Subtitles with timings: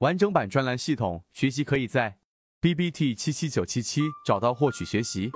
[0.00, 2.16] 完整版专栏系统学习可以在
[2.58, 5.30] B B T 七七九七七找到获取学习。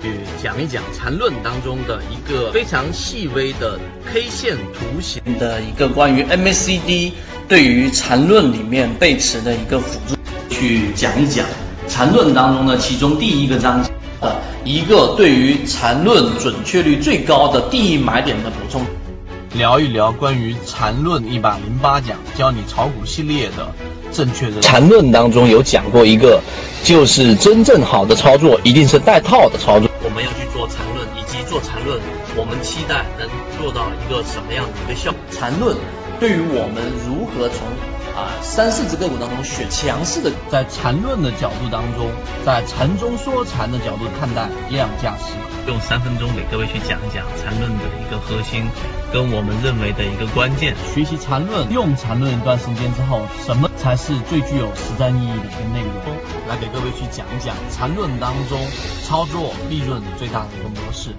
[0.00, 3.76] 去讲一讲缠论当中的一个非常细微的
[4.06, 7.14] K 线图形的一个关于 MACD
[7.48, 10.14] 对于缠论里面背驰的一个辅助，
[10.48, 11.44] 去讲一讲
[11.88, 13.92] 缠论当中的其中第一个章节。
[14.22, 18.82] 的一个对于缠论准确率最高的第一买点的补充，
[19.52, 23.74] 聊一聊关于缠论一百零八讲教你炒股系列的
[24.12, 26.40] 正确的缠论当中有讲过一个，
[26.84, 29.90] 就是真正好的操作一定是带套的操作。
[30.04, 31.98] 我们要去做缠论，以及做缠论，
[32.36, 33.28] 我们期待能
[33.58, 35.20] 做到一个什么样的一个效果？
[35.30, 35.76] 缠论
[36.20, 37.66] 对于我们如何从
[38.14, 42.10] 啊，三四只个股当中选强势的，在缠论的角度当中，
[42.44, 45.32] 在缠中说禅的角度看待量价时，
[45.66, 48.64] 用三分钟给各位去讲一讲缠论的一个核心，
[49.12, 50.74] 跟我们认为的一个关键。
[50.94, 56.14] 学习缠论，用缠论一段时间之后，什么才是最具有实战意义的一个内容？
[56.48, 58.60] 来给各位去讲一讲缠论当中
[59.08, 61.16] 操作利润最大的一个模式。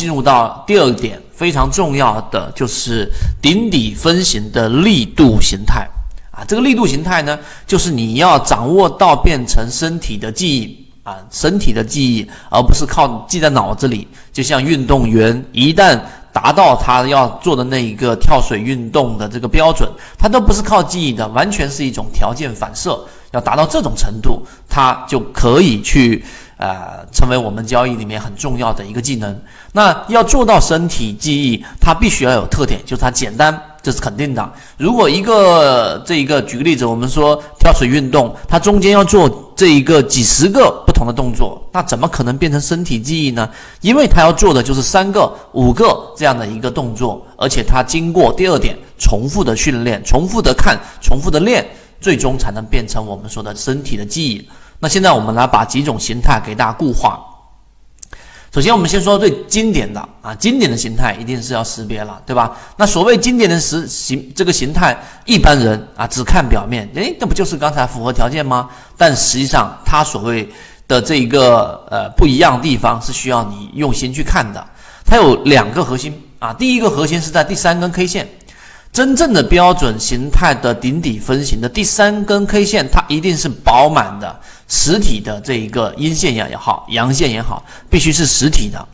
[0.00, 3.06] 进入到第二点非常重要的就是
[3.42, 5.86] 顶底分型的力度形态
[6.30, 14.08] 啊，这个力度形态呢，就是你要掌握到变成身体的记忆啊，身体的记忆，而不是靠记在脑子里。
[14.32, 16.00] 就像运动员一旦
[16.32, 19.86] 达到他要做的那一个跳水运动的这个标准，
[20.18, 22.98] 他都不是靠记忆的，完全是一种条件反射。
[23.32, 26.24] 要达到这种程度，他就可以去。
[26.60, 29.34] 呃，成为我们交易里面很重要的一个技能。
[29.72, 34.52] 那要做到身体记忆，它必须要有特点，就是它简单，这是肯定的。
[34.76, 43.48] 如果一个这一个，举个例子，我们说跳水运动，它中间要做这一个几十个不同的动作，那怎么可能变成身体记忆呢？
[43.80, 51.66] 因为它要做的就是三个、五个这样的一个动作，而且它经过第二点重复的训练、重复的看、重复的练，
[52.02, 54.46] 最终才能变成我们说的身体的记忆。
[54.80, 57.20] 那现在我们来把几种形态给大家固化。
[58.52, 62.56] 首先，我们先说最经典的啊，经典的形态一定是要识别了，对吧？
[62.76, 68.68] 那所谓经典的实形这个形态，一般人啊只看表面，诶，那不就是刚才符合条件吗？
[68.96, 70.48] 但实际上，它所谓
[70.88, 74.66] 的这一个呃不一样的地方是需要你用心去看的。
[75.06, 78.28] 它有两个核心啊，第一个核心是在第三根 K 线。
[78.92, 88.84] 真正的标准形态的顶底分型的第三根 K 线，它一定是饱满的实体的这一个阴线也好，阳线也好，必须是实体的。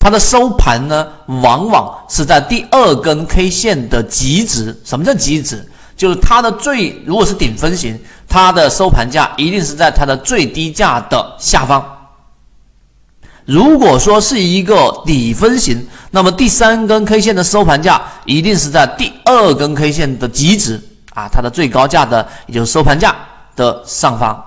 [0.00, 1.06] 它的收盘呢，
[1.40, 4.76] 往往是在第二根 K 线的极值。
[4.84, 5.64] 什么叫极值？
[5.96, 7.96] 就是它的最，如果是顶分型，
[8.28, 11.93] 它的收盘价一定是在它的最低价的下方。
[13.46, 20.80] 如果说是一个底分型，那么第三根 K 线的收盘价一定是在第二根 K 线的极值
[21.12, 23.14] 啊，它的最高价的也就是收盘价
[23.54, 24.42] 的上方。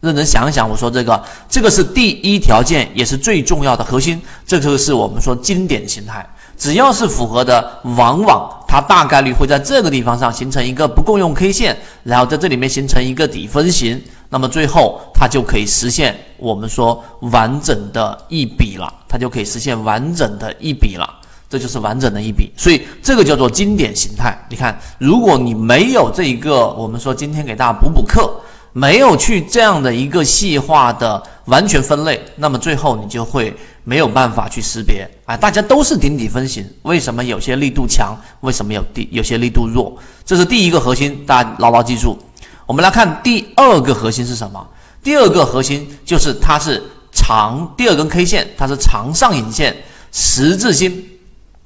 [0.00, 4.20] 认真想一想，我说这个，这个是第一条件，也是最重要的核心。
[4.46, 6.26] 这个是我们说经典形态，
[6.58, 7.66] 只要是符合的，
[7.96, 13.98] 往往它大概率会在这个地方上形成一个不共用 K 线，然后在这里面形成一个底分型。
[14.34, 21.08] 那么最后，它就可以实现我们说完整的一笔了，它就可以实现完整的一笔了，
[21.48, 22.50] 这就是完整的一笔。
[22.56, 24.36] 所以这个叫做经典形态。
[24.50, 28.28] 你看，如果你没有这一个，我们说今天给大家补补课，
[28.72, 33.54] 没有去这样的一个细化的完全分类，那么最后你就会
[33.84, 35.08] 没有办法去识别。
[35.26, 39.96] 哎，大家都是顶底分型，为什么有些力度强，为什么有地有些力度弱？
[40.24, 42.18] 这是第一个核心，大家牢牢记住。
[42.66, 44.66] 我们来看第二个核心是什么？
[45.02, 46.82] 第二个核心就是它是
[47.12, 49.76] 长第二根 K 线，它是长上影线
[50.12, 51.04] 十字星。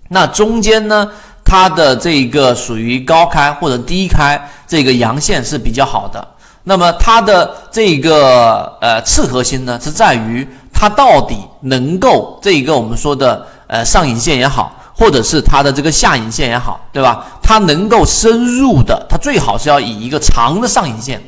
[0.09, 1.09] 那中间呢，
[1.45, 6.27] 它的这个属于高开或者低开，这个阳线是比较好的。
[6.65, 14.75] 那么它的这个呃次核心呢，是在于它到底能够这一个我们说的呃上影线也好。
[14.99, 17.25] 或者是它的这个下影线也好，对吧？
[17.41, 21.23] 它能够深入的，它最好是要以一个长的上影线，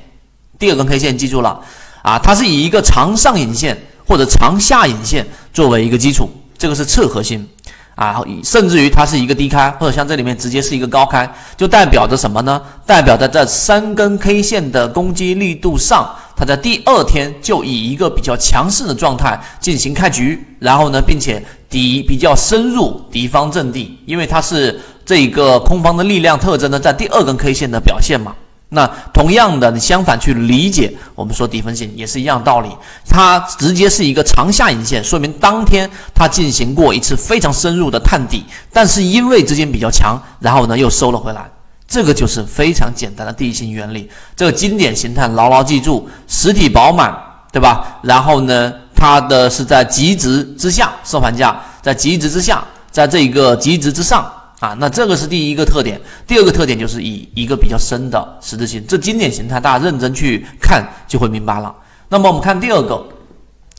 [0.59, 1.61] 第二根 K 线记住了，
[2.03, 6.29] 啊，它是以一个长上影线或者长下影线作为一个基础，
[6.59, 7.49] 这个是侧核心。
[7.97, 12.59] 啊，甚至于它是一个低开，或者像这里面直接是一个高开，就代表着什么呢？
[12.87, 28.35] 代表着在三根 K 线的攻击力度上，他在第二天就以一个比较强势的状态进行开局，然后呢，并且敌比较深入敌方阵地，因为它是这个空方的力量特征呢，在第二根 K 线的表现嘛。
[28.71, 32.71] 那同样的，你相反去理解，我们说底分型也是一样道理。
[33.07, 41.51] 它直接是一个长下影线，说明当天它进行过一次非常深入的探底，但是因为资金比较强，然后呢又收了回来。
[41.91, 44.09] 这个就是非常简单的地形原理。
[44.37, 47.13] 这个经典形态牢牢记住，实体饱满，
[47.53, 47.99] 对吧？
[48.03, 54.33] 然后呢，它的是在极值之下收盘价，在极值之下，在这个极值之上。
[54.61, 61.75] 啊，那这个是第一个特点，第二个特点就是以一个比较深的十字星，这经典形态大家认真去看就会明白了。
[62.11, 63.03] 那么我们看第二个，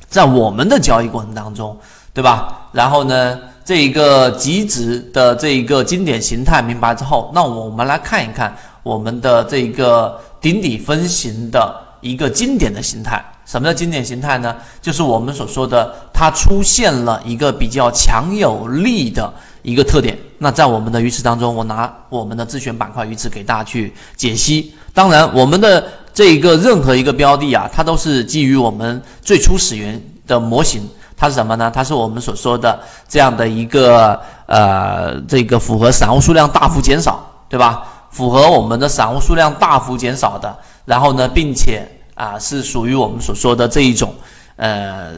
[0.10, 1.78] 在我们的交易过程当中，
[2.16, 2.68] 对吧？
[2.72, 13.24] 然后呢，这一个极值的这一个经典形态明白之后，那我们来看一看我们的这一个顶底分型的一个经典的形态。
[13.46, 14.56] 什么叫经典形态呢？
[14.82, 19.34] 就是我们所说的它出现了一个比较强有力的。
[19.64, 24.74] 一个特点，那在我们的鱼池当中，我拿我们的自选板块鱼池给大家去解析。
[24.92, 30.82] 当然，我们的这一个任何一个标的啊，它都是基于我们最初始源的模型。
[31.22, 31.70] 它是什么呢？
[31.72, 37.84] 它是我们所说的这样的一个呃，这个符合散户数量大幅减少，对吧？
[38.10, 44.12] 符合我们的散户数量大幅减少的，然后呢，并且啊，是属于我们所说的这一种。
[44.56, 45.12] 呃，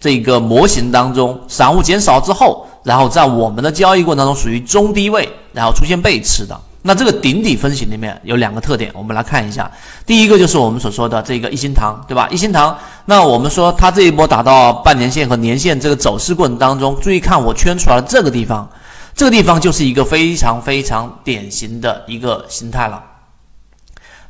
[0.00, 6.60] 这个模型当中，散户减少之后，然后在我们的交易过程当中属于中低位，然后出现背驰的。
[6.86, 9.70] 那这个顶底分型里面有两个特点，我们来看一下。
[10.04, 12.28] 第一个就是我们所说的这个一心堂，对吧？
[12.30, 12.76] 一心堂，
[13.06, 18.68] 那我们说它这一波打到半年线和年线这个走势过程当中，注意看我圈出来的这个地方，
[19.14, 23.02] 这个地方就是一个非常非常典型的一个形态了。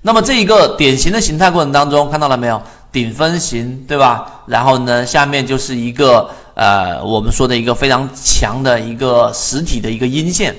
[0.03, 2.63] 那么这一个典型的形态过程当中，看到了没有？
[2.93, 4.43] 顶分型，对吧？
[4.47, 10.55] 然后呢，下面就是一个呃，我们说的一个非常强的一个实体的一个阴线，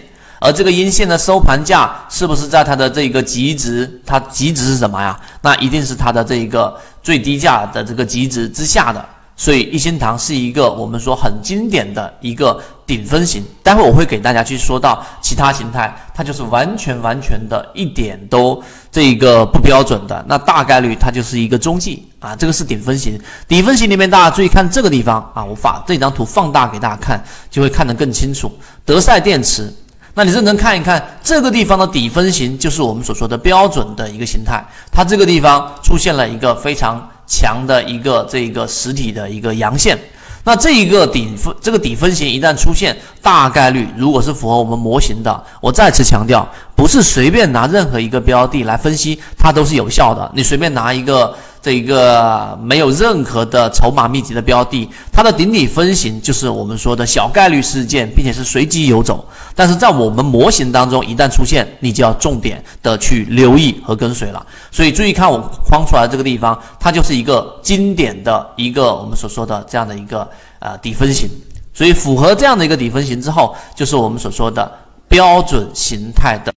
[0.45, 4.00] 而这个阴线的收盘价是不是在它的这个极值？
[4.06, 5.19] 它极值是什么呀？
[5.42, 9.03] 那一定是它的这一个最低价的这个极值之下的。
[9.36, 23.19] 所以一心堂是一个我们说很经典的一个顶分型，待会我会给大家去说到其他形态，它就是完全完全的一点都这个不标准的，那大概率它就是一个中继啊，这个是顶分型。
[23.47, 28.50] 顶分型里面大家注意看这个地方啊，我把这张图放大给大家看，就会看得更清楚。
[28.86, 29.69] 德赛电池，
[30.16, 37.08] 那你认真看一看这个地方的底分型，就是我们所说的标准的一个形态，它这个地方出现了一个非常。
[37.28, 39.98] 强的一个这个实体的一个阳线，
[40.44, 51.36] 那这一个顶分这个底分型一旦出现，大概率如果是符合我们模型的，我再次强调，不是随便拿任何一个标的来分析它都是有效的，你随便拿一个。
[51.66, 59.28] 这一个没有任何的筹码密集的标的，它的顶底分型就是我们说的小概率事件，并且是随机游走。
[59.56, 64.46] 但是在我们模型当中，一旦出现，你就要重点的去留意和跟随了。
[64.72, 70.30] 所以注意看我框出来这个地方，它就是一个经典的一个我们所说的这样的一个
[70.60, 71.28] 呃底分型。
[71.74, 74.72] 所以符合这样的一个底分型之后，就是我们所说的
[75.07, 76.54] 标准形态的